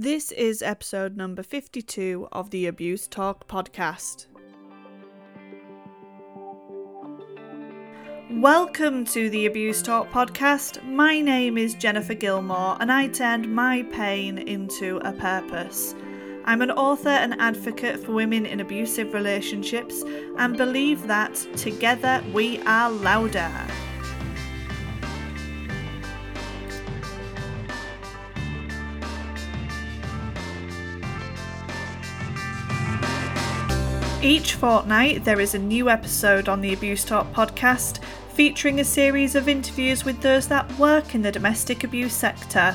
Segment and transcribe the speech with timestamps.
[0.00, 4.26] This is episode number 52 of the Abuse Talk podcast.
[8.30, 10.84] Welcome to the Abuse Talk podcast.
[10.84, 15.96] My name is Jennifer Gilmore and I turned my pain into a purpose.
[16.44, 20.04] I'm an author and advocate for women in abusive relationships
[20.36, 23.50] and believe that together we are louder.
[34.20, 38.02] Each fortnight, there is a new episode on the Abuse Talk podcast
[38.34, 42.74] featuring a series of interviews with those that work in the domestic abuse sector,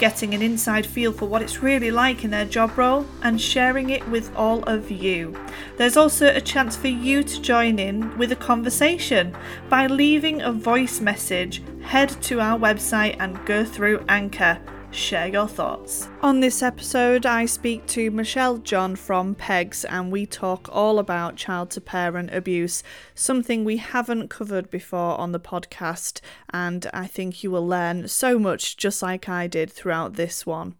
[0.00, 3.90] getting an inside feel for what it's really like in their job role and sharing
[3.90, 5.38] it with all of you.
[5.76, 9.36] There's also a chance for you to join in with a conversation
[9.68, 11.62] by leaving a voice message.
[11.82, 14.58] Head to our website and go through Anchor
[14.92, 16.08] share your thoughts.
[16.22, 21.36] On this episode, I speak to Michelle John from PEGS and we talk all about
[21.36, 22.82] child to parent abuse,
[23.14, 28.38] something we haven't covered before on the podcast, and I think you will learn so
[28.38, 30.76] much just like I did throughout this one.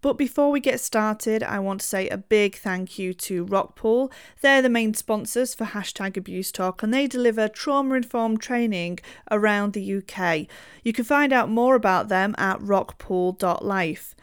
[0.00, 4.12] But before we get started, I want to say a big thank you to Rockpool.
[4.40, 9.72] They're the main sponsors for hashtag abuse talk and they deliver trauma informed training around
[9.72, 10.46] the UK.
[10.84, 14.14] You can find out more about them at rockpool.life.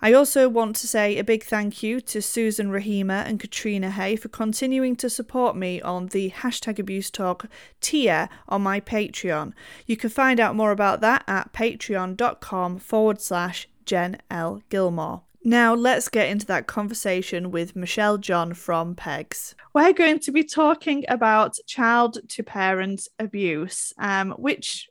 [0.00, 4.14] I also want to say a big thank you to Susan Rahima and Katrina Hay
[4.14, 7.46] for continuing to support me on the hashtag abuse talk
[7.80, 9.54] tier on my Patreon.
[9.86, 14.60] You can find out more about that at patreon.com forward slash Jen L.
[14.68, 15.22] Gilmore.
[15.44, 19.54] Now, let's get into that conversation with Michelle John from PEGS.
[19.72, 24.88] We're going to be talking about child to parent abuse, um, which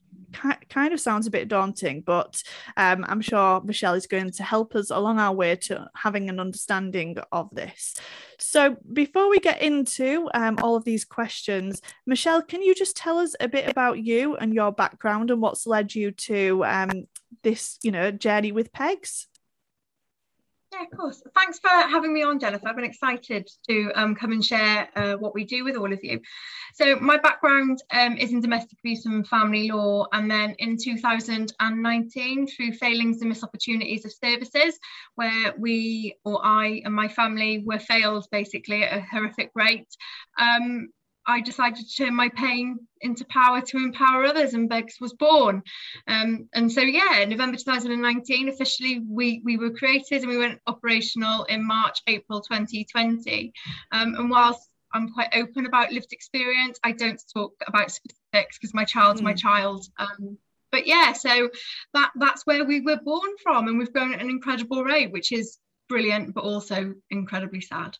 [0.70, 2.42] kind of sounds a bit daunting, but
[2.78, 6.40] um, I'm sure Michelle is going to help us along our way to having an
[6.40, 7.96] understanding of this.
[8.40, 13.18] So, before we get into um, all of these questions, Michelle, can you just tell
[13.18, 17.08] us a bit about you and your background and what's led you to um,
[17.44, 19.28] this, you know, journey with PEGS?
[20.76, 21.24] Yeah, of course.
[21.36, 22.68] Thanks for having me on, Jennifer.
[22.68, 26.04] I've been excited to um, come and share uh, what we do with all of
[26.04, 26.20] you.
[26.74, 32.48] So, my background um, is in domestic abuse and family law, and then in 2019,
[32.48, 34.78] through failings and missed opportunities of services,
[35.16, 39.88] where we or I and my family were failed basically at a horrific rate.
[40.38, 40.90] Um,
[41.28, 45.64] I decided to turn my pain into power to empower others, and PEGS was born.
[46.08, 51.44] Um, and so, yeah, November 2019, officially we we were created and we went operational
[51.46, 53.54] in March, April 2020.
[53.92, 58.74] Um, and whilst I'm quite open about lived experience, I don't talk about specifics because
[58.74, 59.26] my child's mm.
[59.26, 59.38] my hmm.
[59.38, 59.86] child.
[59.98, 60.38] Um,
[60.72, 61.50] but yeah, so
[61.94, 65.32] that that's where we were born from, and we've grown at an incredible rate, which
[65.32, 65.58] is
[65.90, 67.98] brilliant, but also incredibly sad.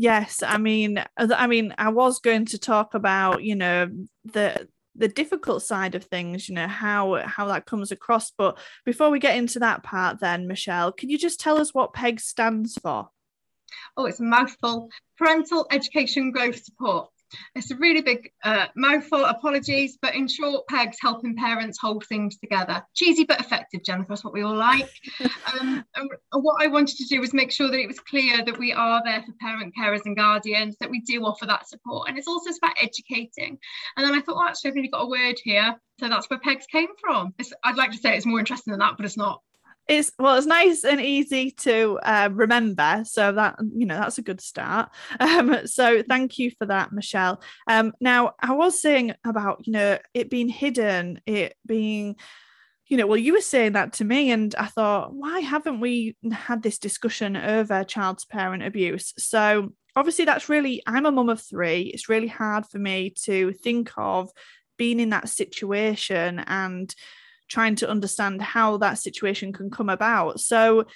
[0.00, 3.90] Yes, I mean, I mean, I was going to talk about, you know,
[4.24, 8.30] the the difficult side of things, you know, how how that comes across.
[8.30, 11.94] But before we get into that part, then Michelle, can you just tell us what
[11.94, 13.08] PEG stands for?
[13.96, 14.88] Oh, it's a mouthful.
[15.16, 17.10] Parental Education Growth Support.
[17.54, 22.38] It's a really big uh, mouthful, apologies, but in short, PEGs helping parents hold things
[22.38, 22.82] together.
[22.94, 24.90] Cheesy but effective, Jennifer, that's what we all like.
[25.20, 28.58] um, and what I wanted to do was make sure that it was clear that
[28.58, 32.08] we are there for parent carers and guardians, that we do offer that support.
[32.08, 33.58] And it's also about educating.
[33.96, 35.74] And then I thought, well, actually, I've really got a word here.
[36.00, 37.34] So that's where PEGs came from.
[37.38, 39.42] It's, I'd like to say it's more interesting than that, but it's not
[39.88, 44.22] it's well it's nice and easy to uh, remember so that you know that's a
[44.22, 44.90] good start.
[45.20, 47.42] Um, so thank you for that michelle.
[47.66, 52.16] Um, now i was saying about you know it being hidden it being
[52.86, 56.16] you know well you were saying that to me and i thought why haven't we
[56.32, 59.12] had this discussion over child to parent abuse?
[59.18, 61.82] So obviously that's really i'm a mum of three.
[61.82, 64.30] It's really hard for me to think of
[64.76, 66.94] being in that situation and
[67.48, 70.40] trying to understand how that situation can come about.
[70.40, 70.86] So,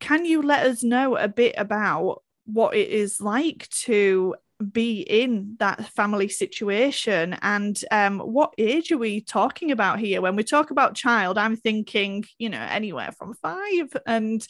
[0.00, 4.34] can you let us know a bit about what it is like to
[4.72, 7.36] be in that family situation?
[7.40, 10.20] And um, what age are we talking about here?
[10.20, 13.96] When we talk about child i'm thinking you know anywhere from five.
[14.06, 14.46] And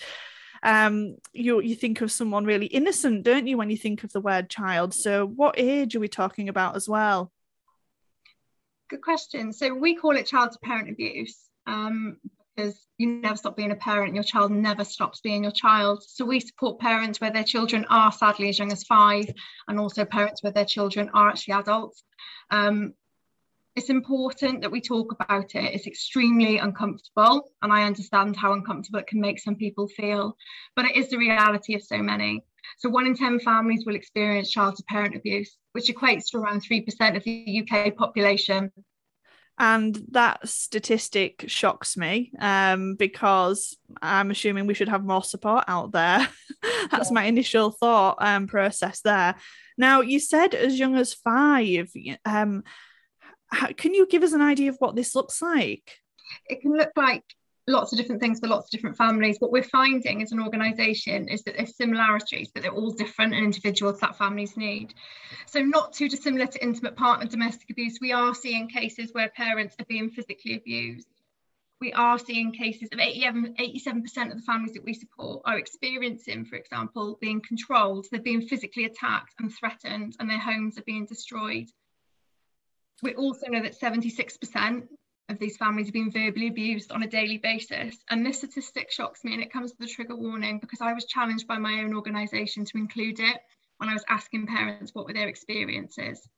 [0.62, 4.20] um, you you think of someone really innocent don't you when you think of the
[4.20, 4.94] word child?
[4.94, 7.31] So what age are we talking about as well?
[8.88, 9.53] Good question.
[9.53, 12.17] So we call it child to parent abuse um,
[12.55, 16.03] because you never stop being a parent, your child never stops being your child.
[16.06, 19.26] So we support parents where their children are sadly as young as five,
[19.69, 22.05] and also parents where their children are actually adults.
[22.50, 22.94] Um,
[23.75, 25.75] it's important that we talk about it.
[25.75, 30.37] It's extremely uncomfortable, and I understand how uncomfortable it can make some people feel,
[30.76, 32.44] but it is the reality of so many.
[32.79, 36.62] So, one in 10 families will experience child to parent abuse, which equates to around
[36.62, 38.70] 3% of the UK population.
[39.62, 45.93] And that statistic shocks me um, because I'm assuming we should have more support out
[45.93, 46.29] there.
[46.91, 47.14] That's yeah.
[47.14, 49.37] my initial thought um, process there.
[49.79, 51.93] Now, you said as young as five.
[52.25, 52.64] Um,
[53.53, 55.97] how, can you give us an idea of what this looks like?
[56.50, 57.23] It can look like
[57.69, 59.37] lots of different things for lots of different families.
[59.38, 63.44] What we're finding as an organisation is that there's similarities, but they're all different and
[63.44, 64.94] individuals that families need.
[65.47, 69.76] So not too dissimilar to intimate partner domestic abuse, we are seeing cases where parents
[69.79, 71.06] are being physically abused.
[71.81, 76.44] We are seeing cases of 87, 87% of the families that we support are experiencing,
[76.44, 78.06] for example, being controlled.
[78.11, 81.69] They're being physically attacked and threatened, and their homes are being destroyed.
[83.03, 84.87] We also know that 76%
[85.32, 87.96] of these families are being verbally abused on a daily basis.
[88.11, 91.06] And this statistic shocks me and it comes with a trigger warning because I was
[91.06, 93.38] challenged by my own organisation to include it
[93.79, 96.29] when I was asking parents what were their experiences.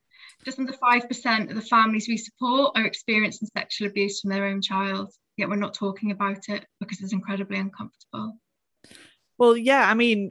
[0.45, 4.63] Just under 5% of the families we support are experiencing sexual abuse from their own
[4.63, 8.39] child, yet we're not talking about it because it's incredibly uncomfortable.
[9.37, 10.31] Well, yeah, I mean,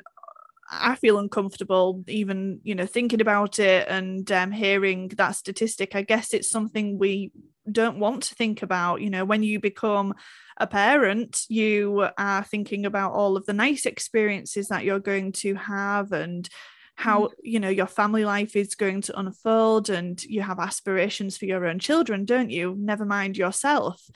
[0.81, 5.95] I feel uncomfortable even, you know, thinking about it and um, hearing that statistic.
[5.95, 7.31] I guess it's something we
[7.71, 9.01] don't want to think about.
[9.01, 10.13] You know, when you become
[10.57, 15.55] a parent, you are thinking about all of the nice experiences that you're going to
[15.55, 16.49] have and
[16.95, 17.31] how mm.
[17.41, 21.65] you know your family life is going to unfold and you have aspirations for your
[21.65, 24.09] own children don't you never mind yourself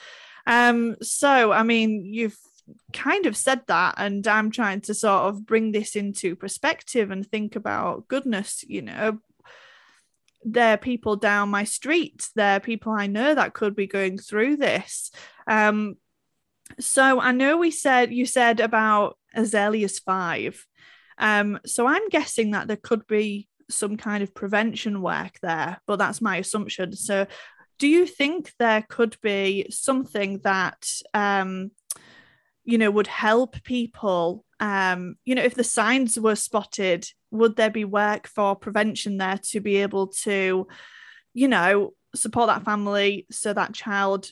[0.46, 2.38] um so i mean you've
[2.94, 7.26] kind of said that and i'm trying to sort of bring this into perspective and
[7.26, 9.20] think about goodness you know
[10.44, 14.18] there are people down my street there are people i know that could be going
[14.18, 15.12] through this.
[15.46, 15.96] Um
[16.80, 20.66] so i know we said you said about azalea's five.
[21.18, 25.98] Um so i'm guessing that there could be some kind of prevention work there but
[25.98, 26.94] that's my assumption.
[26.94, 27.28] So
[27.80, 31.72] do you think there could be something that um
[32.68, 37.72] you know would help people um you know if the signs were spotted would there
[37.72, 40.68] be work for prevention there to be able to
[41.34, 44.32] you know support that family so that child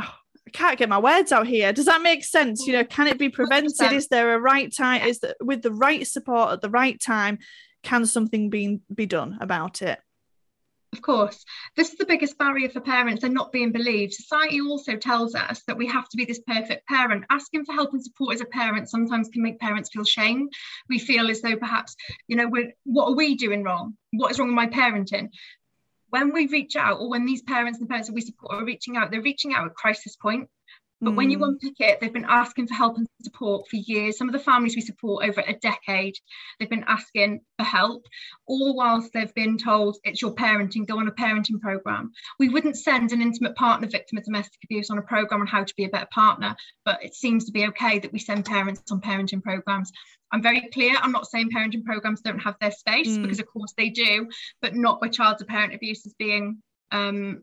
[0.00, 0.14] oh,
[0.46, 1.74] I can't get my words out here.
[1.74, 2.66] Does that make sense?
[2.66, 3.76] You know, can it be prevented?
[3.76, 3.92] 100%.
[3.92, 5.06] Is there a right time?
[5.06, 7.38] Is that with the right support at the right time?
[7.82, 9.98] Can something be be done about it?
[10.92, 11.44] Of course,
[11.76, 14.14] this is the biggest barrier for parents and not being believed.
[14.14, 17.24] Society also tells us that we have to be this perfect parent.
[17.28, 20.48] Asking for help and support as a parent sometimes can make parents feel shame.
[20.88, 21.94] We feel as though perhaps,
[22.26, 23.98] you know, we're, what are we doing wrong?
[24.12, 25.28] What is wrong with my parenting?
[26.08, 28.64] When we reach out, or when these parents and the parents that we support are
[28.64, 30.48] reaching out, they're reaching out at crisis point.
[31.00, 31.16] But mm.
[31.16, 31.44] when you hmm.
[31.44, 34.18] unpick it, they've been asking for help and support for years.
[34.18, 36.14] Some of the families we support over a decade,
[36.58, 38.04] they've been asking for help,
[38.46, 42.10] all whilst they've been told it's your parenting, go on a parenting program.
[42.38, 45.62] We wouldn't send an intimate partner victim of domestic abuse on a program on how
[45.62, 48.90] to be a better partner, but it seems to be okay that we send parents
[48.90, 49.92] on parenting programs.
[50.32, 50.94] I'm very clear.
[51.00, 53.22] I'm not saying parenting programs don't have their space mm.
[53.22, 54.28] because, of course, they do,
[54.60, 56.58] but not where child to parent abuse is being
[56.90, 57.42] um,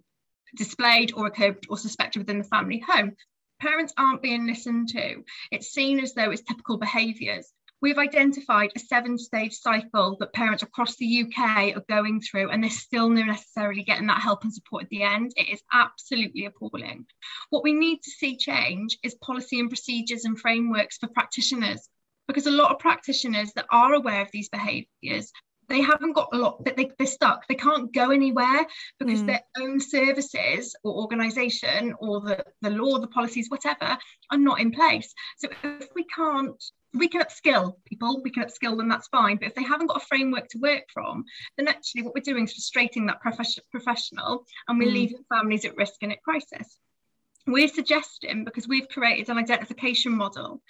[0.55, 3.15] displayed or occurred or suspected within the family home
[3.59, 5.23] parents aren't being listened to.
[5.51, 7.51] It's seen as though it's typical behaviours.
[7.81, 12.63] We've identified a seven stage cycle that parents across the UK are going through, and
[12.63, 15.33] they're still not necessarily getting that help and support at the end.
[15.35, 17.05] It is absolutely appalling.
[17.49, 21.87] What we need to see change is policy and procedures and frameworks for practitioners,
[22.27, 25.31] because a lot of practitioners that are aware of these behaviours
[25.69, 28.65] they haven't got a lot that they, they're stuck they can't go anywhere
[28.99, 29.27] because mm.
[29.27, 33.97] their own services or organization or the, the law the policies whatever
[34.31, 38.77] are not in place so if we can't we can upskill people we can upskill
[38.77, 41.25] them that's fine but if they haven't got a framework to work from
[41.57, 44.93] then actually what we're doing is frustrating that prof- professional and we're mm.
[44.93, 46.77] leaving families at risk and at crisis
[47.47, 50.61] we're suggesting because we've created an identification model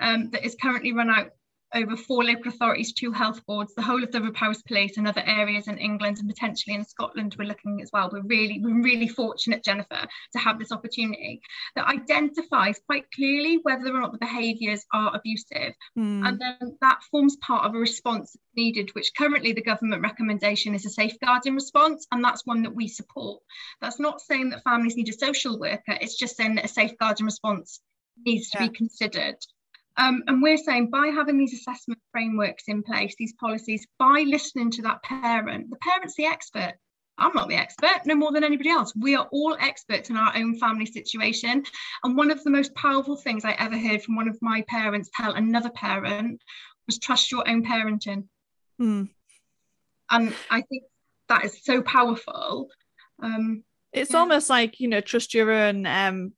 [0.00, 1.30] um, that is currently run out
[1.74, 5.22] over four local authorities, two health boards, the whole of the Powys Police and other
[5.24, 8.10] areas in England and potentially in Scotland we're looking as well.
[8.12, 11.40] We're really, we're really fortunate, Jennifer, to have this opportunity
[11.76, 15.74] that identifies quite clearly whether or not the behaviours are abusive.
[15.98, 16.28] Mm.
[16.28, 20.86] And then that forms part of a response needed, which currently the government recommendation is
[20.86, 23.42] a safeguarding response, and that's one that we support.
[23.80, 27.26] That's not saying that families need a social worker, it's just saying that a safeguarding
[27.26, 27.80] response
[28.24, 28.68] needs to yeah.
[28.68, 29.36] be considered.
[29.96, 34.70] Um, and we're saying by having these assessment frameworks in place, these policies, by listening
[34.72, 36.74] to that parent, the parent's the expert.
[37.18, 38.94] I'm not the expert, no more than anybody else.
[38.96, 41.62] We are all experts in our own family situation.
[42.02, 45.10] And one of the most powerful things I ever heard from one of my parents
[45.14, 46.40] tell another parent
[46.86, 48.24] was trust your own parenting.
[48.78, 49.04] Hmm.
[50.10, 50.84] And I think
[51.28, 52.68] that is so powerful.
[53.22, 54.20] Um, It's Yeah.
[54.20, 56.32] almost like, you know, trust your own um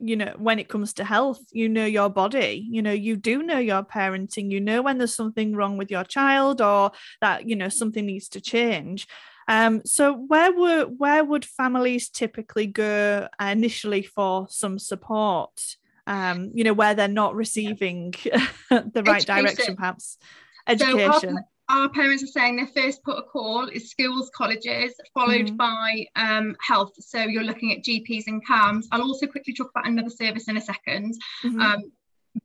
[0.00, 3.42] you know when it comes to health you know your body you know you do
[3.42, 6.90] know your parenting you know when there's something wrong with your child or
[7.20, 9.06] that you know something needs to change.
[9.46, 15.76] Um so where were where would families typically go initially for some support?
[16.06, 18.12] Um you know where they're not receiving
[18.70, 19.76] the right direction Education.
[19.76, 20.18] perhaps.
[20.76, 21.38] So our, education
[21.68, 25.56] our parents are saying their first call is schools, colleges, followed Mhm.
[25.56, 26.92] by um, health.
[26.98, 28.86] So you're looking at GPs and CAMHS.
[28.90, 31.14] I'll also quickly talk about another service in a second.
[31.42, 31.60] Mhm.
[31.62, 31.92] Um,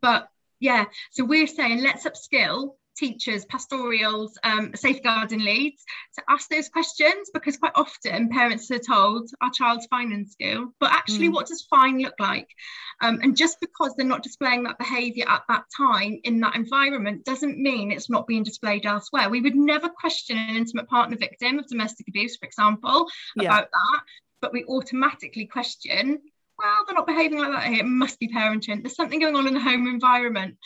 [0.02, 5.84] but yeah, so we're saying let's upskill teachers, pastorals, um, safeguarding leads
[6.16, 10.74] to ask those questions because quite often parents are told our child's fine in school,
[10.80, 11.34] but actually, Mm.
[11.34, 12.50] what does fine look like?
[13.02, 17.26] Um, and just because they're not displaying that behaviour at that time in that environment
[17.26, 19.30] doesn't mean it's not being displayed elsewhere.
[19.30, 23.70] We would never question an intimate partner victim of domestic abuse, for example, yeah about
[23.72, 24.02] that,
[24.42, 26.20] but we automatically question,
[26.60, 27.80] well, they're not behaving like that here.
[27.80, 28.84] It must be parenting.
[28.84, 30.58] There's something going on in the home environment.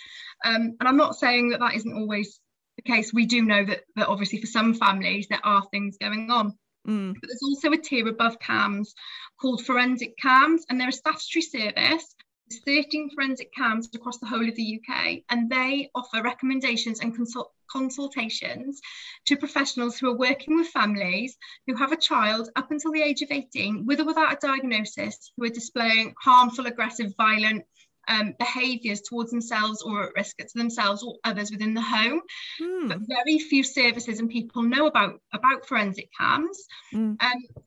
[0.44, 2.40] Um, and I'm not saying that that isn't always
[2.76, 3.14] the case.
[3.14, 6.58] We do know that, that obviously for some families there are things going on.
[6.88, 7.16] Mm.
[7.20, 8.94] But there's also a tier above CAMHS
[9.42, 12.16] called forensic CAMHS, and they're a statutory service.
[12.50, 17.14] There's 13 forensic CAMHS across the whole of the UK, and they offer recommendations and
[17.14, 18.80] consult- consultations
[19.26, 23.22] to professionals who are working with families who have a child up until the age
[23.22, 27.66] of 18 with or without a diagnosis who are displaying harmful, aggressive, violent
[28.08, 32.22] um, behaviours towards themselves or at risk to themselves or others within the home.
[32.62, 32.90] Mm.
[32.90, 36.58] But very few services and people know about, about forensic CAMHS.
[36.94, 37.22] Mm.
[37.22, 37.64] Um,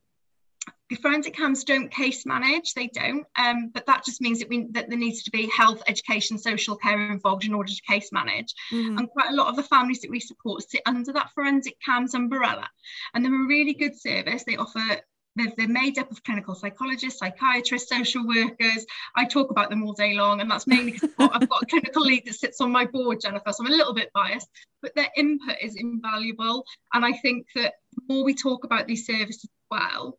[1.00, 4.88] forensic CAMHS don't case manage they don't um, but that just means that we that
[4.88, 8.98] there needs to be health education social care involved in order to case manage Mhm.
[8.98, 12.14] and quite a lot of the families that we support sit under that forensic CAMHS
[12.14, 12.68] umbrella
[13.14, 15.00] and they're a really good service they offer
[15.36, 18.84] they're, they're made up of clinical psychologists psychiatrists social workers.
[19.16, 22.02] I talk about them all day long and that's mainly because I've got- a clinical
[22.02, 24.48] lead that sits on my board jennifer so i'm a little bit biased
[24.82, 26.64] but their input is invaluable.
[26.94, 30.16] And i think that the more we talk about these services well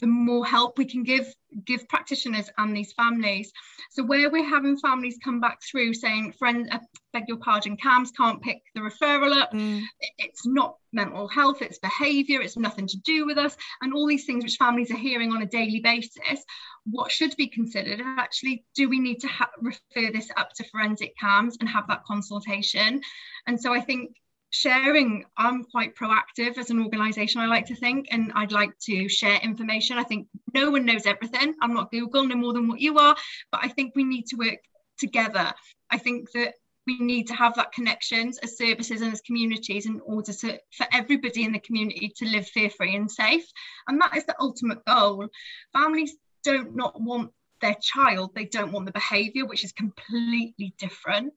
[0.00, 1.32] the more help we can give
[1.64, 3.52] give practitioners and these families.
[3.90, 6.78] So where we're having families come back through saying, friend, uh,
[7.12, 9.52] beg your pardon, CAMHS can't pick the referral up.
[9.52, 9.82] Mm.
[10.18, 14.26] It's not mental health, it's behaviour, it's nothing to do with us, and all these
[14.26, 16.44] things which families are hearing on a daily basis.
[16.84, 21.14] What should be considered actually, do we need to ha- refer this up to forensic
[21.22, 23.00] CAMHS and have that consultation?
[23.46, 24.12] And so I think
[24.50, 29.08] sharing i'm quite proactive as an organization i like to think and i'd like to
[29.08, 29.96] share information.
[29.96, 31.54] I think no one knows everything.
[31.62, 33.16] I'm not google no more than what you are
[33.52, 34.58] but i think we need to work
[35.00, 35.52] together.
[35.90, 36.54] I think that
[36.86, 40.86] we need to have that connections as services and as communities in order to for
[40.92, 43.44] everybody in the community to live fear free and safe.
[43.88, 45.26] And that is the ultimate goal.
[45.72, 46.14] Families
[46.44, 51.32] don't not want their child they don't want the behavior which is completely different.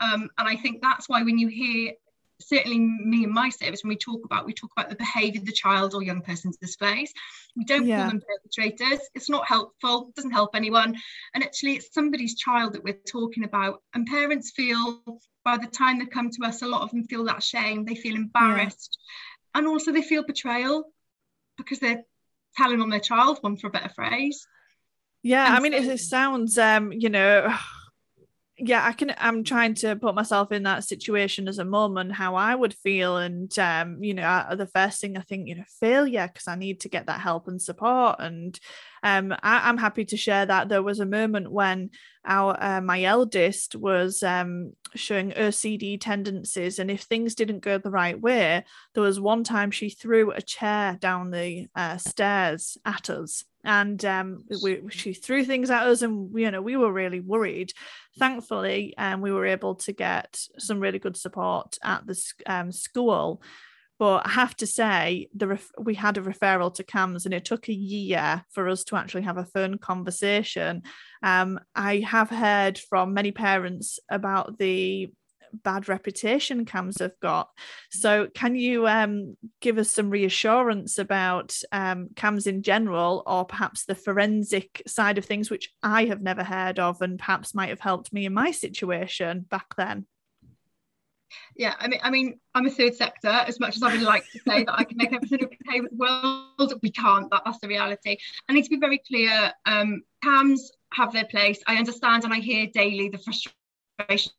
[0.00, 1.92] Um, and i think that's why when you hear
[2.40, 5.52] certainly me and my service when we talk about we talk about the behavior the
[5.52, 7.12] child or young person displays
[7.56, 7.98] we don't Yeah.
[7.98, 9.00] call them perpetrators.
[9.14, 10.96] It's not helpful doesn't help anyone.
[11.34, 13.80] And actually it's somebody's child that we're talking about.
[13.94, 15.00] And parents feel
[15.44, 17.84] by the time they come to us a lot of them feel that shame.
[17.84, 18.98] They feel embarrassed.
[19.54, 20.92] And also they feel betrayal
[21.56, 22.02] because they're
[22.56, 24.46] telling on their child one for a better phrase.
[25.22, 27.54] Yeah, I mean, it, it sounds, um, you know,
[28.66, 29.14] yeah, I can.
[29.18, 32.74] I'm trying to put myself in that situation as a mum and how I would
[32.74, 36.48] feel, and um, you know, I, the first thing I think, you know, failure because
[36.48, 38.58] I need to get that help and support, and
[39.02, 41.90] um, I, I'm happy to share that there was a moment when
[42.24, 47.90] our uh, my eldest was um showing OCD tendencies, and if things didn't go the
[47.90, 53.10] right way, there was one time she threw a chair down the uh, stairs at
[53.10, 53.44] us.
[53.66, 57.72] And um, we, she threw things at us and you know we were really worried
[58.18, 63.42] thankfully um, we were able to get some really good support at the um, school
[63.98, 67.44] but I have to say, the ref- we had a referral to CAMHS, and it
[67.44, 70.82] took a year for us to actually have a phone conversation.
[71.22, 75.12] Um, I have heard from many parents about the
[75.62, 77.50] bad reputation CAMHS have got.
[77.90, 83.84] So, can you um, give us some reassurance about um, CAMHS in general, or perhaps
[83.84, 87.80] the forensic side of things, which I have never heard of, and perhaps might have
[87.80, 90.06] helped me in my situation back then?
[91.56, 94.24] yeah i mean i mean i'm a third sector as much as i would like
[94.30, 97.58] to say that i can make everything okay with the world we can't that, that's
[97.60, 98.16] the reality
[98.48, 100.60] i need to be very clear um CAMHS
[100.92, 104.32] have their place i understand and i hear daily the frustration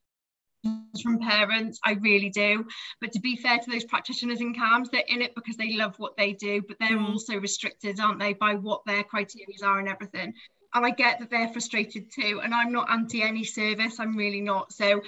[1.01, 2.65] from parents i really do
[3.01, 5.95] but to be fair to those practitioners in CAMHS they're in it because they love
[5.97, 7.09] what they do but they're mm.
[7.09, 10.33] also restricted aren't they by what their criteria are and everything
[10.73, 12.41] and I get that they're frustrated too.
[12.43, 14.73] And I'm not anti any service, I'm really not.
[14.73, 15.01] So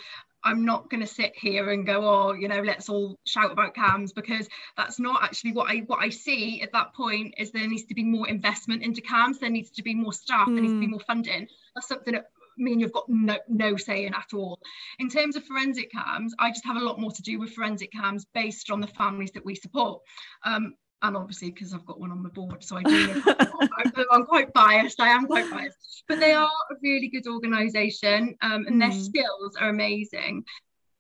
[0.44, 3.75] I'm not going to sit here and go, oh, you know, let's all shout about
[3.75, 7.36] CAMHS because that's not actually what I what I see at that point.
[7.38, 9.39] Is there needs to be more investment into CAMHS.
[9.39, 10.48] There needs to be more staff.
[10.48, 10.56] Mm.
[10.56, 10.91] There needs to be hmm.
[10.91, 11.48] more funding.
[11.75, 14.59] That's something that me and you've got no no say in at all.
[14.99, 17.91] In terms of forensic CAMHS, I just have a lot more to do with forensic
[17.91, 20.01] CAMHS based on the families that we support.
[20.43, 23.23] Um, and obviously because I've got one on the board, so I do.
[24.11, 24.99] I'm quite biased.
[24.99, 28.99] I am quite biased, but they are a really good organisation, um, and their hmm.
[28.99, 30.43] skills are amazing.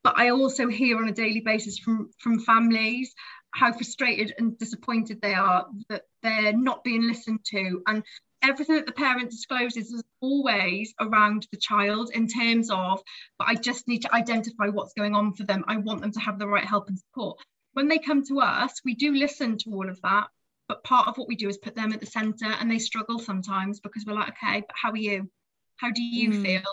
[0.03, 3.13] But I also hear on a daily basis from from families
[3.51, 8.03] how frustrated and disappointed they are that they're not being listened to, and
[8.47, 13.01] everything that the parent discloses is always around the child in terms of
[13.37, 16.19] but i just need to identify what's going on for them i want them to
[16.19, 17.37] have the right help and support
[17.77, 20.29] when they come to us, we do listen to all of that.
[20.67, 23.19] But part of what we do is put them at the center and they struggle
[23.19, 25.29] sometimes because we're like, okay, but how are you?
[25.75, 26.41] How do you mm.
[26.41, 26.71] feel?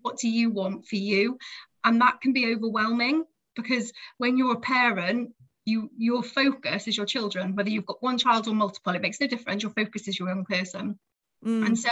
[0.00, 1.36] What do you want for you?
[1.84, 3.24] And that can be overwhelming
[3.56, 8.18] because when you're a parent, you your focus is your children, whether you've got one
[8.18, 9.62] child or multiple, it makes no difference.
[9.62, 10.98] Your focus is your young person.
[11.44, 11.66] Mm.
[11.66, 11.90] And so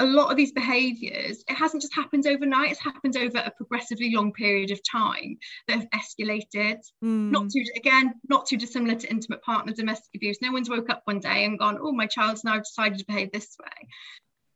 [0.00, 4.10] a lot of these behaviours, it hasn't just happened overnight, it's happened over a progressively
[4.12, 6.78] long period of time that have escalated.
[7.04, 7.30] Mm.
[7.30, 10.38] Not too, again, not too dissimilar to intimate partner domestic abuse.
[10.42, 13.30] No one's woke up one day and gone, oh, my child's now decided to behave
[13.32, 13.88] this way.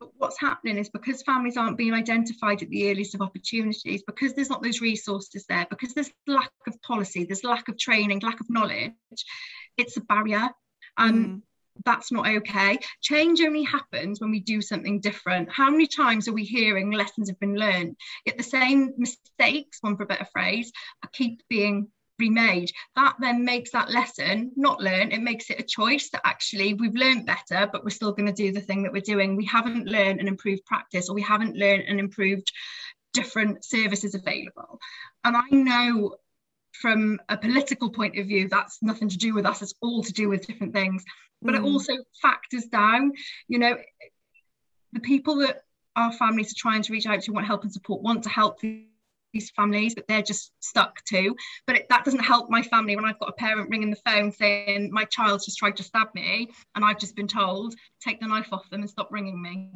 [0.00, 4.34] But what's happening is because families aren't being identified at the earliest of opportunities, because
[4.34, 8.40] there's not those resources there, because there's lack of policy, there's lack of training, lack
[8.40, 8.92] of knowledge,
[9.76, 10.48] it's a barrier.
[10.96, 11.42] And mm
[11.84, 12.76] that's not okay.
[13.02, 15.48] Change only happens when we do something different.
[15.50, 19.96] How many times are we hearing lessons have been learned, yet the same mistakes, one
[19.96, 20.72] for a better phrase,
[21.12, 22.72] keep being remade?
[22.96, 25.12] That then makes that lesson not learn.
[25.12, 28.32] It makes it a choice that actually we've learned better, but we're still going to
[28.32, 29.36] do the thing that we're doing.
[29.36, 32.52] We haven't learned and improved practice, or we haven't learned and improved
[33.12, 34.78] different services available.
[35.24, 36.16] And I know
[36.72, 39.62] from a political point of view, that's nothing to do with us.
[39.62, 41.04] It's all to do with different things.
[41.42, 41.58] But mm.
[41.58, 43.12] it also factors down,
[43.48, 43.76] you know,
[44.92, 45.62] the people that
[45.96, 48.60] our families are trying to reach out to, want help and support, want to help
[49.32, 51.34] these families, but they're just stuck to.
[51.66, 54.32] But it, that doesn't help my family when I've got a parent ringing the phone
[54.32, 58.26] saying my child's just tried to stab me, and I've just been told take the
[58.26, 59.72] knife off them and stop ringing me.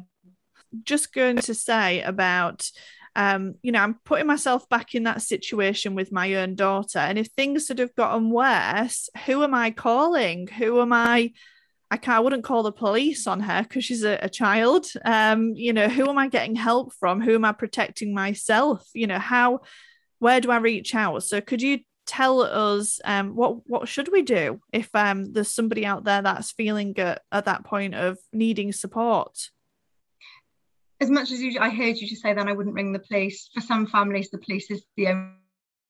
[0.83, 2.69] Just going to say about
[3.15, 6.99] um, you know, I'm putting myself back in that situation with my own daughter.
[6.99, 10.47] And if things had have gotten worse, who am I calling?
[10.47, 11.33] Who am I?
[11.93, 14.87] I can't, I wouldn't call the police on her because she's a, a child.
[15.05, 17.21] Um, you know, who am I getting help from?
[17.21, 18.89] Who am I protecting myself?
[18.95, 19.59] You know, how,
[20.17, 21.21] where do I reach out?
[21.21, 25.85] So could you tell us um, what what should we do if um, there's somebody
[25.85, 29.51] out there that's feeling at, at that point of needing support?
[30.99, 33.49] as much as you, I heard you just say that I wouldn't ring the police.
[33.53, 35.09] For some families, the police is the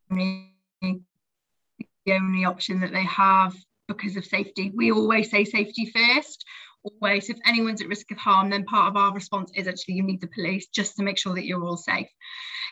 [0.09, 0.49] only
[0.81, 3.55] the only option that they have
[3.87, 4.71] because of safety.
[4.75, 6.45] We always say safety first
[6.83, 7.29] always.
[7.29, 10.21] If anyone's at risk of harm then part of our response is actually you need
[10.21, 12.07] the police just to make sure that you're all safe.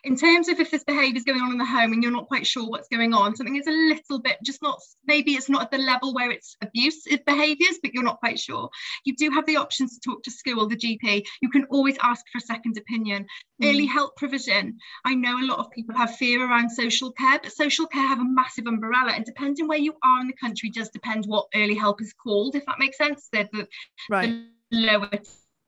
[0.04, 2.28] In terms of if this behavior is going on in the home and you're not
[2.28, 5.62] quite sure what's going on something is a little bit just not maybe it's not
[5.62, 8.69] at the level where it's abusive behaviors but you're not quite sure.
[9.06, 12.26] You do have the options to talk to school the gp you can always ask
[12.32, 13.28] for a second opinion.
[13.62, 13.69] Mm.
[13.69, 14.78] early help provision.
[15.06, 18.19] I know a lot of people have fear around social care but social care have
[18.19, 21.76] a massive umbrella and depending where you are in the country does depend what early
[21.76, 23.30] help is called if that makes sense.
[23.32, 23.67] The, the
[24.09, 24.29] right.
[24.29, 25.09] the lower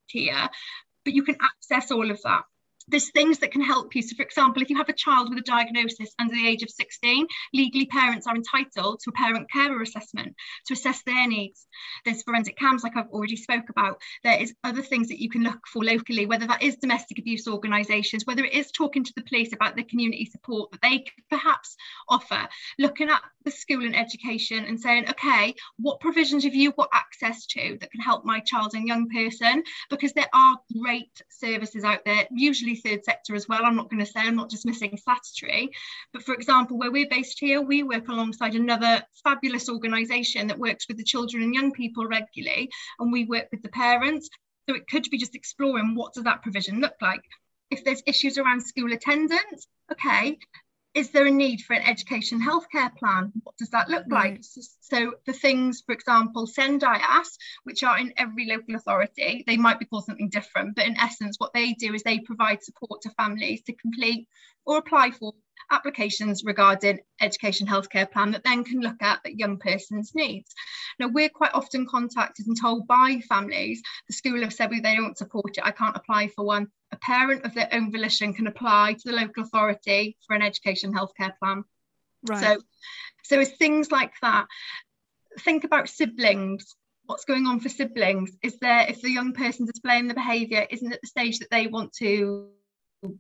[0.10, 0.50] tier.
[1.04, 2.44] But you can access all of that
[2.88, 4.02] there's things that can help you.
[4.02, 6.70] So, for example, if you have a child with a diagnosis under the age of
[6.70, 10.36] 16, legally parents are entitled to a parent carer assessment
[10.68, 11.68] to assess their needs.
[12.06, 14.00] There's forensic CAMHS, like I've already spoke about.
[14.24, 17.48] There is other things that you can look for locally, whether that is domestic abuse
[17.48, 21.24] organisations, whether it is talking to the police about the community support that they could
[21.30, 21.76] perhaps
[22.10, 22.48] offer,
[22.80, 27.46] looking at the school and education and saying, okay, what provisions have you got access
[27.48, 29.64] to that can help my child and young person?
[29.90, 33.64] Because there are great services out there, usually third sector as well.
[33.64, 35.72] I'm not going to say I'm not dismissing statutory,
[36.12, 40.88] but for example, where we're based here, we work alongside another fabulous organisation that works
[40.88, 44.30] with the children and young people regularly, and we work with the parents.
[44.70, 47.24] So it could be just exploring what does that provision look like.
[47.70, 50.38] If there's issues around school attendance, okay,
[50.94, 53.32] is there a need for an education healthcare plan?
[53.44, 54.44] What does that look like?
[54.82, 59.86] So the things, for example, SENDIAS, which are in every local authority, they might be
[59.86, 63.64] called something different, but in essence, what they do is they provide support to families
[63.64, 64.28] to complete
[64.66, 65.34] or apply for
[65.72, 70.54] applications regarding education healthcare plan that then can look at that young person's needs.
[71.00, 74.96] Now we're quite often contacted and told by families, the school have said well, they
[74.96, 76.68] don't support it, I can't apply for one.
[76.92, 80.94] A parent of their own volition can apply to the local authority for an education
[80.94, 81.64] healthcare plan.
[82.28, 82.40] Right.
[82.40, 82.62] So,
[83.24, 84.48] so it's things like that.
[85.40, 90.08] Think about siblings what's going on for siblings is there if the young person displaying
[90.08, 92.50] the behavior isn't at the stage that they want to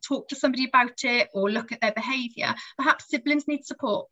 [0.05, 4.07] talk to somebody about it or look at their behaviour, perhaps siblings need support.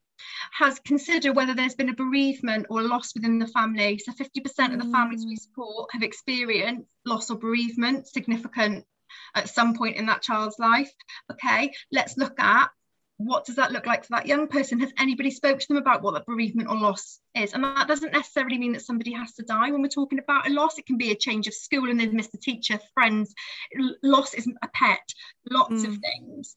[0.54, 3.98] Has considered whether there's been a bereavement or loss within the family.
[3.98, 5.40] So 50% of the families we mm.
[5.40, 8.86] support have experienced loss or bereavement, significant
[9.34, 10.92] at some point in that child's life.
[11.32, 12.70] Okay, let's look at
[13.26, 14.80] what does that look like for that young person?
[14.80, 17.54] Has anybody spoke to them about what that bereavement or loss is?
[17.54, 20.52] And that doesn't necessarily mean that somebody has to die when we're talking about a
[20.52, 20.78] loss.
[20.78, 23.34] It can be a change of school and they've missed a teacher, friends.
[24.04, 25.14] Loss isn't a pet,
[25.50, 25.88] lots mm.
[25.88, 26.56] of things.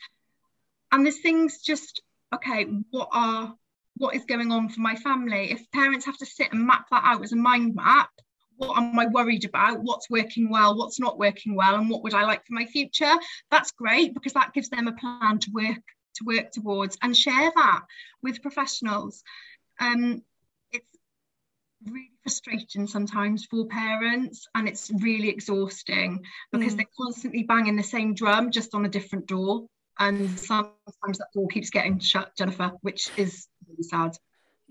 [0.92, 2.03] And there's things just,
[2.35, 3.55] okay, what are
[3.96, 5.53] what is going on for my family?
[5.53, 8.11] If parents have to sit and map that out as a mind map,
[8.57, 9.83] what am I worried about?
[9.83, 10.77] What's working well?
[10.77, 11.77] What's not working well?
[11.77, 13.12] And what would I like for my future?
[13.50, 15.83] That's great because that gives them a plan to work
[16.14, 17.83] to work towards and share that
[18.22, 19.22] with professionals.
[19.81, 20.22] Um,
[20.72, 20.98] it's
[21.85, 26.79] really frustrating sometimes for parents and it's really exhausting because mm.
[26.79, 29.66] they're constantly banging the same drum just on a different door.
[29.98, 34.16] And sometimes that door keeps getting shut, Jennifer, which is really sad.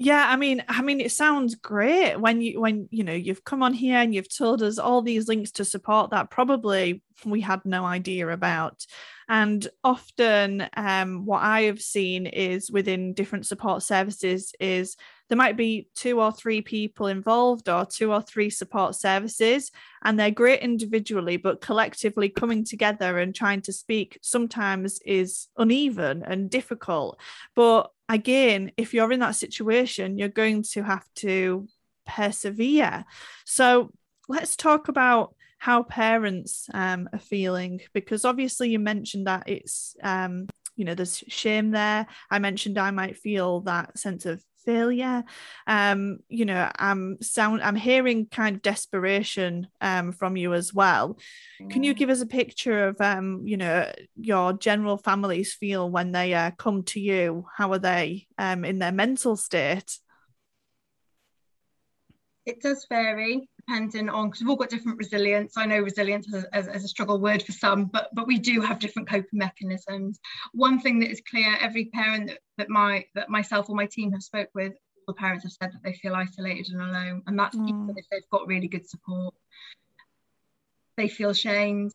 [0.04, 3.63] Yeah, I mean, I mean, it sounds great when you when you know you've come
[3.63, 7.63] on here and you've told us all these links to support that probably we had
[7.63, 8.86] no idea about.
[9.30, 14.98] And often, um, what I have seen is within different support services is
[15.30, 19.72] there might be two or three people involved or two or three support services,
[20.04, 26.24] and they're great individually, but collectively coming together and trying to speak sometimes is uneven
[26.28, 27.18] and difficult.
[27.56, 31.67] But again, if you're in that situation, you're going to have to
[32.06, 33.06] persevere.
[33.45, 33.91] So
[34.28, 40.47] let's talk about how parents um, are feeling because obviously you mentioned that it's um,
[40.75, 42.07] you know there's shame there.
[42.29, 45.23] I mentioned i might feel that sense of failure.
[45.67, 51.17] Um you know i'm sound i'm hearing kind of desperation um from you as well.
[51.69, 51.97] Can you mm.
[51.97, 56.51] give us a picture of um you know your general families feel when they uh,
[56.51, 57.45] come to you?
[57.55, 59.97] How are they um in their mental state?
[62.45, 65.58] It does vary depending on because we've all got different resilience.
[65.58, 68.80] I know resilience is, is, a struggle word for some, but but we do have
[68.80, 70.19] different coping mechanisms.
[70.54, 74.12] One thing that is clear: every parent that, that my that myself or my team
[74.12, 77.38] have spoke with, all the parents have said that they feel isolated and alone, and
[77.38, 77.67] that's mm.
[77.67, 79.34] even if they've got really good support.
[80.97, 81.91] They feel shamed.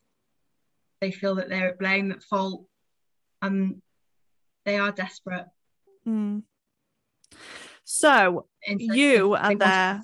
[1.01, 2.65] They feel that they're at blame, at fault,
[3.43, 3.81] and
[4.65, 5.47] they are desperate.
[6.07, 6.43] Mm.
[7.85, 10.03] So you are there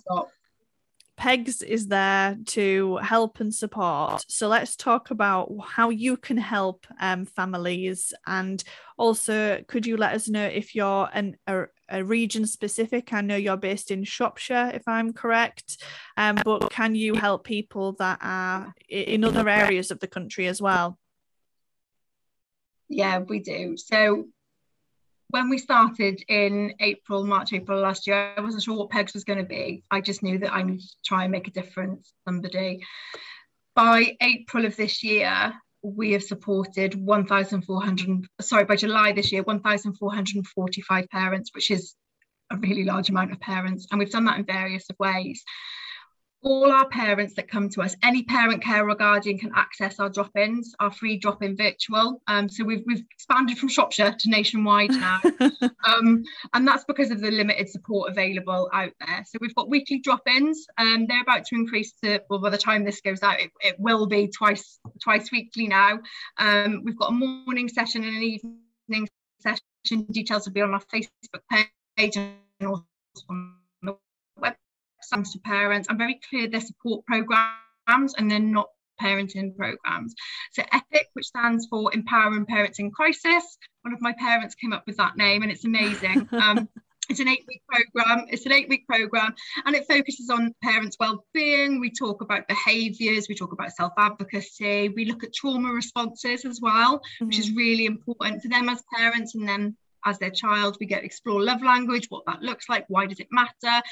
[1.16, 4.24] Pegs is there to help and support.
[4.28, 8.12] So let's talk about how you can help um, families.
[8.26, 8.62] And
[8.96, 13.12] also, could you let us know if you're an, a, a region specific?
[13.12, 15.82] I know you're based in Shropshire, if I'm correct.
[16.16, 20.60] Um, but can you help people that are in other areas of the country as
[20.60, 20.98] well?
[22.88, 23.76] Yeah, we do.
[23.76, 24.26] So
[25.34, 29.24] when we started in April, March, April last year, I wasn't sure what PEGS was
[29.24, 29.82] going to be.
[29.90, 32.84] I just knew that I needed to try and make a difference somebody.
[33.74, 41.08] By April of this year, we have supported 1,400, sorry, by July this year, 1,445
[41.10, 41.96] parents, which is
[42.52, 43.88] a really large amount of parents.
[43.90, 45.42] And we've done that in various ways
[46.44, 50.10] all our parents that come to us, any parent, care or guardian can access our
[50.10, 52.20] drop-ins, our free drop-in virtual.
[52.26, 55.20] Um, so we've, we've expanded from Shropshire to nationwide now.
[55.84, 59.24] um, and that's because of the limited support available out there.
[59.26, 60.66] So we've got weekly drop-ins.
[60.76, 63.76] Um, they're about to increase to, well, by the time this goes out, it, it
[63.78, 65.98] will be twice, twice weekly now.
[66.38, 69.08] Um, we've got a morning session and an evening
[69.40, 70.06] session.
[70.10, 71.64] Details will be on our Facebook
[71.96, 72.84] page and also
[73.30, 73.54] on
[75.12, 75.88] web to parents.
[75.90, 78.68] I'm very clear they're support programs and they're not
[79.00, 80.14] parenting programs.
[80.52, 83.58] So EPIC, which stands for Empowering Parents in Crisis.
[83.82, 86.28] One of my parents came up with that name and it's amazing.
[86.44, 86.68] Um,
[87.08, 89.34] it's an eight week program it's an eight week program
[89.66, 95.04] and it focuses on parents well-being we talk about behaviors we talk about self-advocacy we
[95.04, 97.26] look at trauma responses as well mm-hmm.
[97.26, 97.58] which is mm-hmm.
[97.58, 100.76] really important for them as parents and then as their child.
[100.80, 103.82] We get explore love language, what that looks like, why does it matter?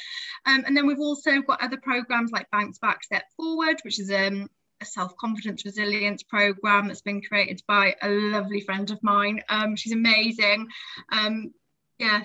[0.47, 4.11] Um, and then we've also got other programs like Bounce Back Step Forward, which is
[4.11, 4.49] um,
[4.81, 9.41] a self-confidence resilience program that's been created by a lovely friend of mine.
[9.49, 10.69] Um, she's amazing.
[11.11, 11.53] Um,
[11.99, 12.23] yeah,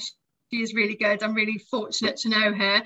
[0.52, 1.24] she is really good.
[1.24, 2.84] I'm really fortunate to know her.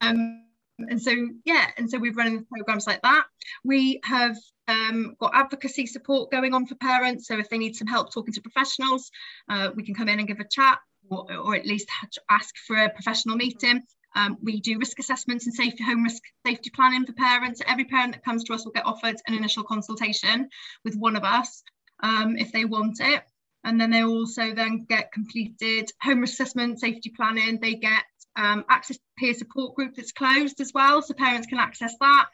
[0.00, 0.44] Um,
[0.78, 1.12] and so
[1.44, 3.24] yeah and so we've run programs like that
[3.64, 4.36] we have
[4.68, 7.26] um, got advocacy support going on for parents.
[7.26, 9.10] So if they need some help talking to professionals
[9.48, 10.78] uh, we can come in and give a chat
[11.10, 11.88] or, or at least
[12.30, 13.82] ask for a professional meeting.
[14.14, 17.60] Um, we do risk assessments and safety home risk safety planning for parents.
[17.66, 20.48] Every parent that comes to us will get offered an initial consultation
[20.84, 21.62] with one of us
[22.02, 23.22] um, if they want it.
[23.64, 27.58] And then they also then get completed home risk assessment safety planning.
[27.60, 28.04] They get
[28.38, 32.26] um, access peer support group that's closed as well, so parents can access that.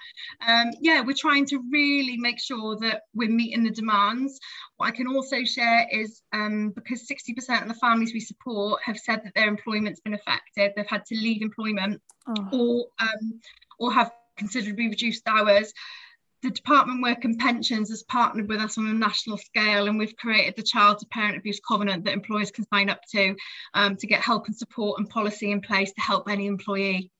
[0.47, 4.38] Um, yeah, we're trying to really make sure that we're meeting the demands.
[4.77, 8.99] What I can also share is um, because 60% of the families we support have
[8.99, 12.49] said that their employment's been affected, they've had to leave employment oh.
[12.53, 13.40] or um,
[13.79, 15.73] or have considerably reduced hours
[16.44, 20.14] the Department Work and Pensions has partnered with us on a national scale and we've
[20.16, 23.35] created the Child to Parent Abuse Covenant that employers can sign up to
[23.72, 27.11] um, to get help and support and policy in place to help any employee.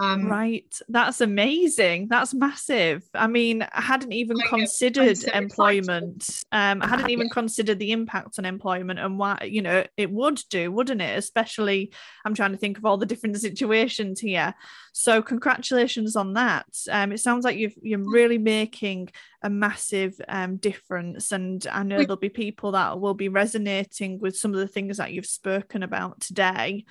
[0.00, 2.08] Um, right, that's amazing.
[2.08, 3.02] That's massive.
[3.12, 6.42] I mean, I hadn't even I considered so employment.
[6.52, 10.40] Um, I hadn't even considered the impact on employment and why you know it would
[10.48, 11.18] do, wouldn't it?
[11.18, 11.92] Especially,
[12.24, 14.54] I'm trying to think of all the different situations here.
[14.92, 16.66] So, congratulations on that.
[16.90, 19.10] Um, it sounds like you've you're really making
[19.42, 24.34] a massive um, difference, and I know there'll be people that will be resonating with
[24.34, 26.86] some of the things that you've spoken about today.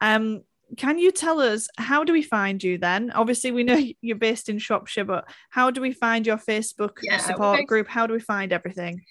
[0.00, 0.42] Um,
[0.76, 3.10] can you tell us how do we find you then?
[3.12, 7.18] Obviously, we know you're based in Shropshire, but how do we find your Facebook yeah,
[7.18, 7.88] support group?
[7.88, 9.02] How do we find everything?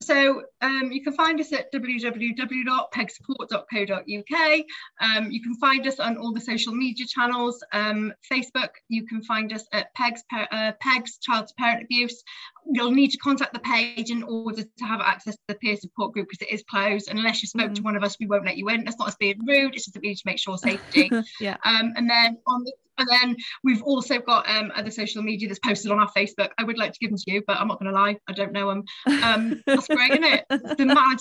[0.00, 4.60] So um, you can find us at www.pegsupport.co.uk.
[5.00, 7.60] Um, you can find us on all the social media channels.
[7.72, 12.22] Um, Facebook, you can find us at Pegs, uh, Pegs Child to Parent Abuse.
[12.70, 16.12] You'll need to contact the page in order to have access to the peer support
[16.12, 17.08] group because it is closed.
[17.08, 17.74] And unless you spoke mm.
[17.76, 18.84] to one of us, we won't let you in.
[18.84, 19.74] That's not us being rude.
[19.74, 21.10] It's just that we need to make sure safety.
[21.40, 21.56] yeah.
[21.64, 25.60] Um, and then on the and then we've also got um, other social media that's
[25.60, 26.50] posted on our Facebook.
[26.58, 28.32] I would like to give them to you, but I'm not going to lie, I
[28.32, 28.84] don't know them.
[29.22, 30.44] Um, that's great, isn't it?
[30.48, 31.18] The mad,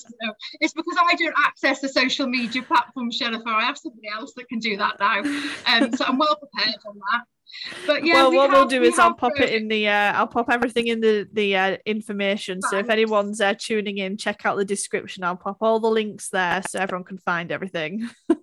[0.60, 3.50] it's because I don't access the social media platform, Jennifer.
[3.50, 5.20] I have somebody else that can do that now.
[5.20, 7.24] Um, so I'm well prepared on that.
[7.86, 9.88] But yeah, well, we what have, we'll do we is I'll pop it in the
[9.88, 12.62] uh, I'll pop everything in the the uh, information.
[12.62, 12.70] Thanks.
[12.72, 15.24] So if anyone's uh, tuning in, check out the description.
[15.24, 18.10] I'll pop all the links there so everyone can find everything.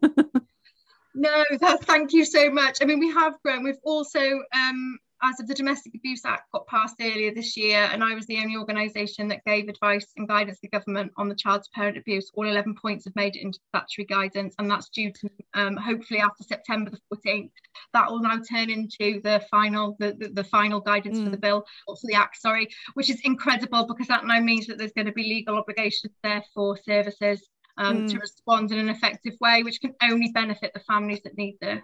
[1.15, 2.79] No, that, thank you so much.
[2.83, 3.63] I mean, we have grown.
[3.63, 8.03] We've also, um, as of the Domestic Abuse Act got passed earlier this year, and
[8.03, 11.63] I was the only organisation that gave advice and guidance to government on the child
[11.63, 12.31] to parent abuse.
[12.35, 16.21] All 11 points have made it into statutory guidance, and that's due to um, hopefully
[16.21, 17.51] after September the 14th.
[17.93, 21.25] That will now turn into the final, the, the, the final guidance mm.
[21.25, 24.67] for the bill, or for the Act, sorry, which is incredible because that now means
[24.67, 28.11] that there's going to be legal obligations there for services um, mm.
[28.11, 31.83] to respond in an effective way, which can only benefit the families that need this.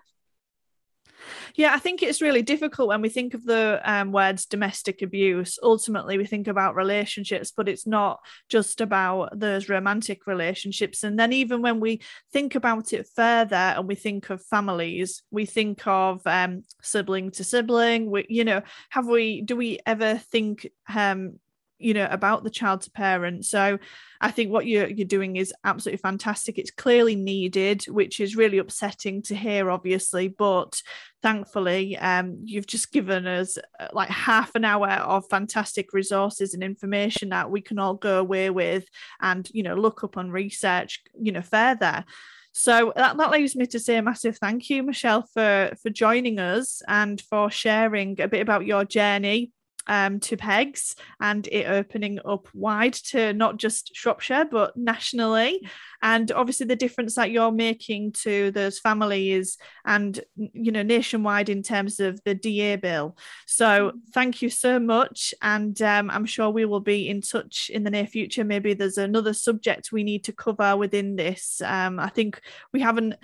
[1.56, 5.58] Yeah, I think it's really difficult when we think of the um, words domestic abuse.
[5.62, 11.02] Ultimately, we think about relationships, but it's not just about those romantic relationships.
[11.02, 12.00] And then, even when we
[12.32, 17.44] think about it further and we think of families, we think of um, sibling to
[17.44, 18.10] sibling.
[18.10, 21.38] We, you know, have we, do we ever think um,
[21.80, 23.44] you know about the child to parent.
[23.44, 23.78] So
[24.22, 26.58] i think what you're, you're doing is absolutely fantastic.
[26.58, 30.82] It's clearly needed which is really upsetting to hear obviously but
[31.22, 36.62] thankfully um, you've just given us uh, like half an hour of fantastic resources and
[36.62, 38.84] information that we can all go away with
[39.20, 42.04] and you know look up on research you know further.
[42.52, 46.40] So that, that leaves me to say a massive thank you, Michelle, for for joining
[46.40, 49.52] us and for sharing a bit about your journey
[49.90, 55.66] um, to pegs and it opening up wide to not just Shropshire but nationally.
[56.00, 61.64] And obviously the difference that you're making to those families and you know nationwide in
[61.64, 63.16] terms of the DA bill.
[63.46, 65.34] So thank you so much.
[65.42, 68.44] And um, I'm sure we will be in touch in the near future.
[68.44, 71.60] Maybe there's another subject we need to cover within this.
[71.64, 72.40] Um, I think
[72.72, 73.16] we haven't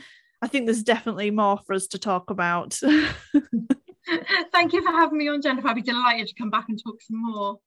[0.42, 2.79] I think there's definitely more for us to talk about
[4.53, 5.69] Thank you for having me on, Jennifer.
[5.69, 7.59] I'd be delighted to come back and talk some more.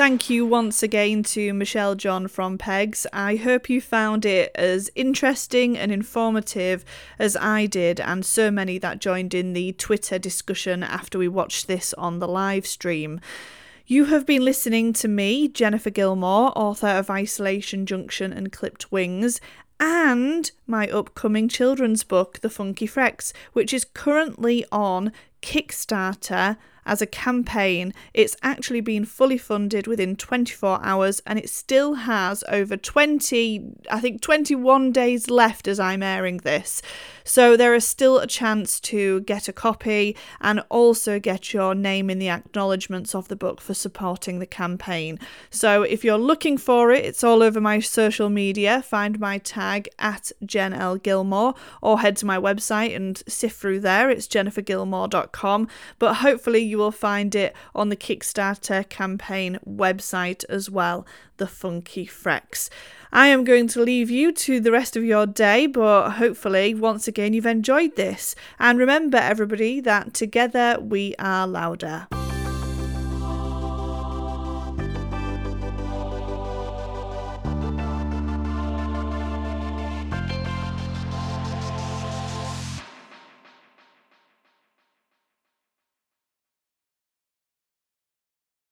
[0.00, 3.06] Thank you once again to Michelle John from Pegs.
[3.12, 6.86] I hope you found it as interesting and informative
[7.18, 11.68] as I did, and so many that joined in the Twitter discussion after we watched
[11.68, 13.20] this on the live stream.
[13.90, 19.40] You have been listening to me, Jennifer Gilmore, author of Isolation Junction and Clipped Wings,
[19.80, 27.06] and my upcoming children's book, The Funky Frex, which is currently on Kickstarter as a
[27.06, 27.94] campaign.
[28.12, 34.00] It's actually been fully funded within 24 hours and it still has over 20, I
[34.00, 36.82] think 21 days left as I'm airing this.
[37.30, 42.10] So there is still a chance to get a copy and also get your name
[42.10, 45.16] in the acknowledgements of the book for supporting the campaign.
[45.48, 48.82] So if you're looking for it, it's all over my social media.
[48.82, 50.96] Find my tag at Jen L.
[50.96, 54.10] Gilmore or head to my website and sift through there.
[54.10, 55.68] It's jennifergilmore.com.
[56.00, 61.06] But hopefully you will find it on the Kickstarter campaign website as well,
[61.40, 62.68] the Funky Frex.
[63.12, 67.08] I am going to leave you to the rest of your day, but hopefully, once
[67.08, 68.36] again, you've enjoyed this.
[68.60, 72.06] And remember, everybody, that together we are louder.